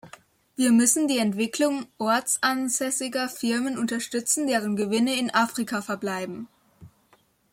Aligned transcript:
Wir 0.55 0.71
müssen 0.71 1.07
die 1.07 1.19
Entwicklung 1.19 1.85
ortsansässiger 1.99 3.29
Firmen 3.29 3.77
unterstützen, 3.77 4.47
deren 4.47 4.75
Gewinne 4.75 5.15
in 5.15 5.31
Afrika 5.31 5.83
verbleiben. 5.83 6.47